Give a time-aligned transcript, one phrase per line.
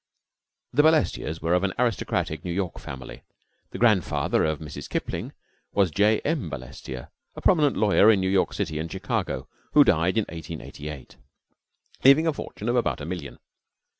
[0.73, 3.21] The Balestiers were of an aristocratic New York family;
[3.69, 4.89] the grandfather of Mrs.
[4.89, 5.31] Kipling
[5.73, 6.19] was J.
[6.21, 6.49] M.
[6.49, 11.17] Balestier, a prominent lawyer in New York City and Chicago, who died in 1888,
[12.03, 13.37] leaving a fortune of about a million.